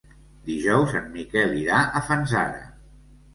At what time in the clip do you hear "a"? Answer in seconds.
2.01-2.01